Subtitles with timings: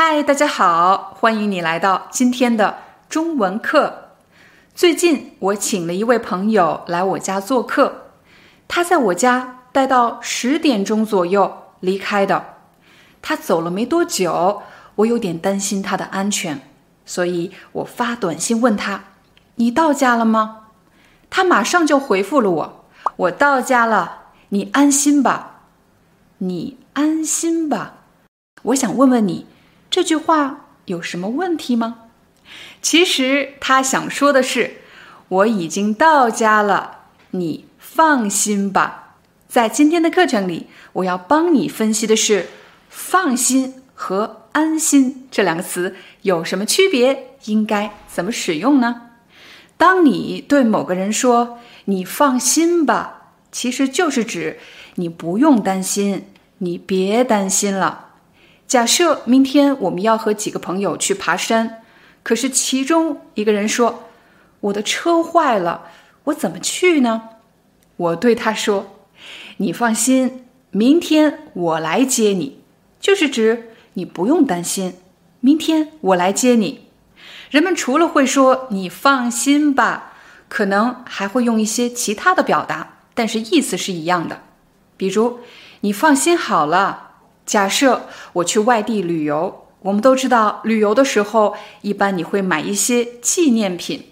[0.00, 4.10] 嗨，大家好，欢迎你来到今天的中文课。
[4.72, 8.12] 最近我请了一位朋友来我家做客，
[8.68, 12.44] 他在我家待到十点钟左右离开的。
[13.20, 14.62] 他走了没多久，
[14.94, 16.60] 我有点担心他的安全，
[17.04, 19.02] 所以我发短信问他
[19.56, 20.66] ：“你到家了吗？”
[21.28, 22.84] 他马上就回复了我
[23.26, 25.62] ：“我到家了，你安心吧，
[26.38, 27.94] 你安心吧。”
[28.62, 29.48] 我想问问你。
[29.98, 32.04] 这句话有什么问题吗？
[32.80, 34.76] 其实他想说的是，
[35.26, 36.98] 我已经到家了，
[37.32, 39.16] 你放心吧。
[39.48, 42.46] 在今天的课程里，我要帮你分析的是
[42.88, 49.08] “放心”和“安心”这两个词有什么区别，应该怎么使用呢？
[49.76, 54.60] 当你对某个人说“你放心吧”，其实就是指
[54.94, 56.26] 你不用担心，
[56.58, 58.04] 你别担心了。
[58.68, 61.82] 假设明天我们要和几个朋友去爬山，
[62.22, 64.04] 可是其中一个人说
[64.60, 65.86] ：“我的车坏了，
[66.24, 67.30] 我怎么去呢？”
[67.96, 68.98] 我对他说
[69.56, 72.60] ：“你放心，明天我来接你。”
[73.00, 74.98] 就是指你不用担心，
[75.40, 76.88] 明天我来接你。
[77.48, 80.12] 人们除了会说“你放心吧”，
[80.50, 84.42] 可能还会用一些其他的表达，但是意思是一样的。
[84.98, 85.38] 比如
[85.80, 87.06] ：“你放心好了。”
[87.48, 94.10] 假设我去外地旅游，我们都知道，旅游的时候一般你会买一些纪念品。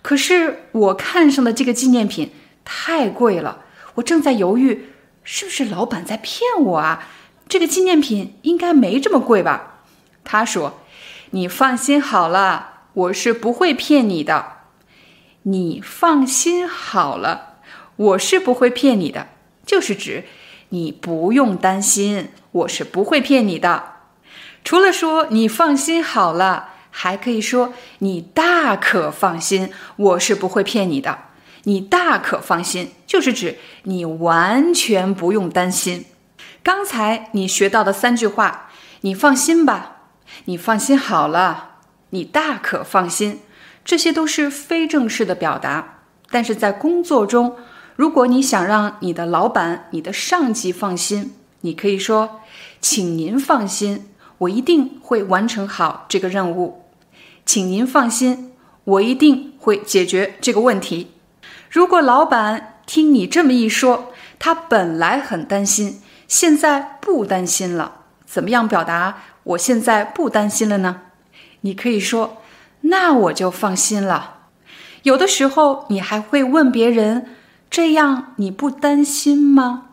[0.00, 2.32] 可是我看上的这个纪念品
[2.64, 3.64] 太贵了，
[3.96, 4.92] 我正在犹豫，
[5.22, 7.06] 是不是老板在骗我啊？
[7.46, 9.82] 这个纪念品应该没这么贵吧？
[10.24, 10.80] 他说
[11.32, 14.52] ：“你放心好了，我是不会骗你的。
[15.42, 17.58] 你放心好了，
[17.96, 19.28] 我是不会骗你的，
[19.66, 20.24] 就是指
[20.70, 23.92] 你不用担心。”我是不会骗你的，
[24.64, 31.18] 除了说你放心好了，还可以说你大可放心，我是不会骗你的。
[31.62, 36.06] 你大可放心，就是指你完全不用担心。
[36.64, 38.68] 刚才你学到的三句话，
[39.02, 39.98] 你放心吧，
[40.46, 41.76] 你放心好了，
[42.10, 43.42] 你大可放心，
[43.84, 46.00] 这些都是非正式的表达。
[46.30, 47.56] 但是在工作中，
[48.00, 52.40] 如果你想让你的老板、你的上级放心，你可以说，
[52.80, 56.86] 请您放心，我一定会完成好这个任务。
[57.44, 58.52] 请您放心，
[58.84, 61.10] 我一定会解决这个问题。
[61.68, 71.02] 如果老板听你这么一说，他本来很担心，现在不担心了，怎么样表达我现在不担心了呢？
[71.60, 72.38] 你可以说，
[72.80, 74.36] 那我就放心了。
[75.02, 77.26] 有的时候，你还会问别人，
[77.70, 79.86] 这样你不担心吗？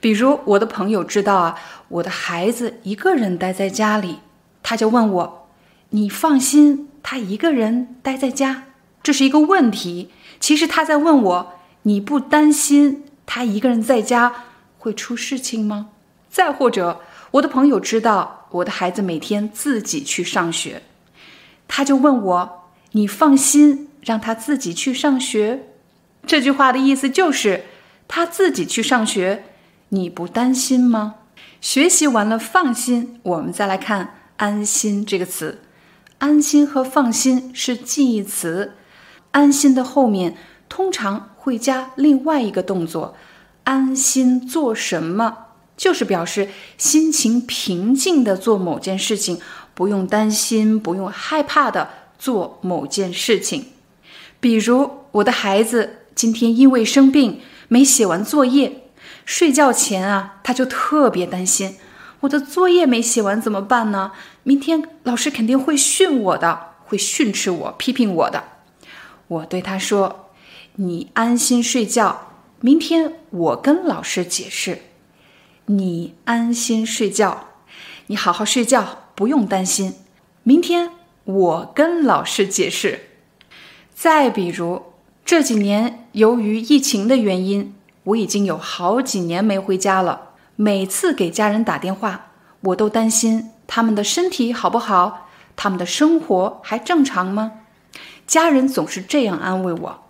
[0.00, 1.58] 比如我的朋友知道啊，
[1.88, 4.20] 我的孩子一个人待在家里，
[4.62, 5.48] 他就问我
[5.90, 8.64] ：“你放心，他一个人待在家？”
[9.02, 10.10] 这是一个问题。
[10.38, 14.32] 其实他在问我：“你不担心他一个人在家
[14.78, 15.88] 会出事情吗？”
[16.30, 17.00] 再或者，
[17.32, 20.82] 我的朋友知道我的孩子每天自己去上学，
[21.66, 25.70] 他就问我：“你放心让他自己去上学？”
[26.26, 27.64] 这句话的意思就是
[28.08, 29.44] 他自己去上学。
[29.90, 31.16] 你不担心吗？
[31.60, 33.20] 学习完了，放心。
[33.22, 35.60] 我们再来看“安心”这个词
[36.18, 38.74] ，“安心”和“放心”是近义词
[39.32, 40.36] ，“安心”的后面
[40.68, 43.14] 通常会加另外一个动作
[43.64, 45.46] ，“安心做什么”，
[45.76, 49.38] 就是表示心情平静的做某件事情，
[49.74, 53.66] 不用担心，不用害怕的做某件事情。
[54.40, 58.82] 比如，我的孩子今天因为生病，没写完作业。
[59.24, 61.76] 睡觉前啊，他就特别担心，
[62.20, 64.12] 我的作业没写完怎么办呢？
[64.42, 68.44] 明天老师肯定会训我的，会训斥我、批评我的。
[69.26, 70.30] 我对他说
[70.76, 74.82] ：“你安心睡觉，明天我跟老师解释。
[75.66, 77.48] 你安心睡觉，
[78.08, 79.94] 你好好睡觉，不用担心。
[80.42, 80.90] 明天
[81.24, 83.08] 我跟老师解释。”
[83.96, 84.82] 再比如
[85.24, 87.74] 这几年由于疫情的原因。
[88.04, 90.32] 我已经有好几年没回家了。
[90.56, 92.26] 每次给家人打电话，
[92.60, 95.28] 我都担心他们的身体好不好？
[95.56, 97.52] 他们的生活还正常吗？
[98.26, 100.02] 家人总是这样安慰我：“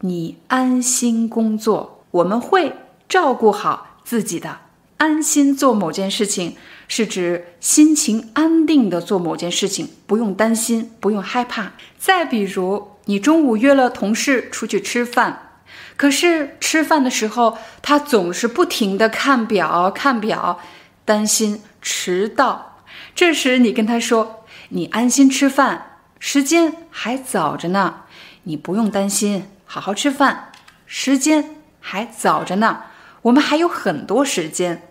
[0.00, 2.74] 你安心工作，我们会
[3.08, 4.58] 照顾好自己的。”
[4.98, 11.72] 安心做某件事情，是指心情安定的做某件事情，不用担心，不用害怕。
[11.98, 15.60] 再比如，你中午约了同事出去吃饭，
[15.96, 20.60] 可是吃饭的时候，他总是不停的看表看表，
[21.04, 22.84] 担心迟到。
[23.14, 28.02] 这时你跟他说：“你安心吃饭，时间还早着呢，
[28.44, 30.52] 你不用担心，好好吃饭，
[30.86, 32.82] 时间还早着呢，
[33.22, 34.82] 我们还有很多时间。”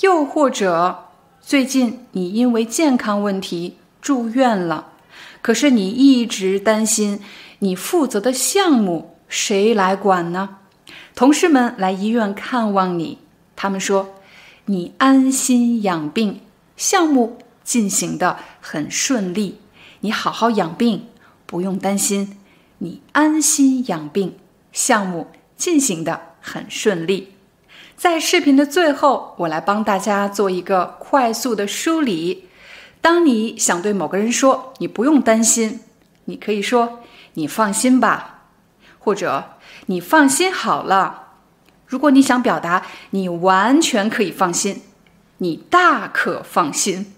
[0.00, 1.08] 又或者，
[1.40, 4.91] 最近你因为健康问题住院了，
[5.42, 7.20] 可是你一直担心
[7.58, 10.58] 你负责的项目谁来管呢？
[11.14, 13.18] 同事们来医院看望你，
[13.54, 14.14] 他们说
[14.66, 16.40] 你安心养病，
[16.76, 19.58] 项目进行的很顺利，
[20.00, 21.06] 你好好养病，
[21.44, 22.38] 不用担心，
[22.78, 24.36] 你安心养病，
[24.72, 27.34] 项目进行的很顺利。
[27.96, 32.48] 在视频的最后，我来帮大家做一个快速的梳理。
[33.02, 35.80] 当你想对某个人说“你不用担心”，
[36.24, 37.00] 你可以说
[37.34, 38.44] “你放心吧”，
[38.98, 39.56] 或者
[39.86, 41.18] “你放心好了”。
[41.86, 44.80] 如果你想表达你完全可以放心，
[45.38, 47.12] 你大可放心。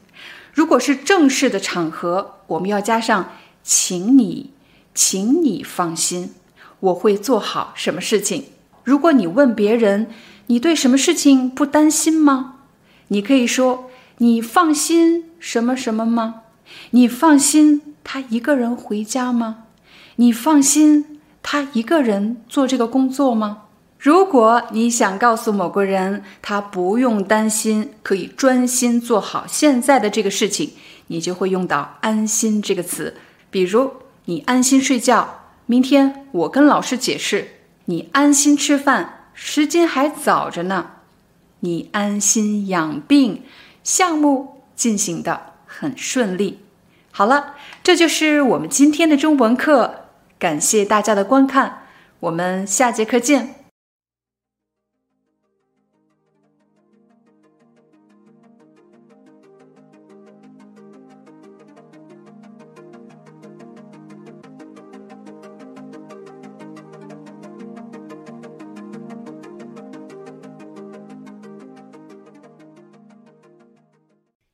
[0.53, 3.33] 如果是正式的场合，我们要加上
[3.63, 4.53] “请你，
[4.95, 6.35] 请你放心，
[6.81, 8.47] 我会做好什么事情”。
[8.83, 10.09] 如果你问别人，
[10.47, 12.57] 你对什么事情不担心吗？
[13.09, 16.37] 你可以说：“你放心什么什么吗？
[16.93, 19.65] 你放心他一个人回家吗？
[20.17, 23.65] 你放心他一个人做这个工作吗？”
[24.01, 30.71] 如果你想告诉某个人他不用担心，可以专心做好现在的这个事情，
[31.09, 33.15] 你就会用到“安心”这个词。
[33.51, 33.91] 比如，
[34.25, 37.49] 你安心睡觉，明天我跟老师解释；
[37.85, 39.29] 你安心吃饭。
[39.35, 40.93] 时间还早着呢，
[41.61, 43.43] 你安心养病，
[43.83, 46.61] 项目进行的很顺利。
[47.11, 51.83] 好了，这就是我们今天的中文课，感谢大家的观看，
[52.21, 53.64] 我们下节课见。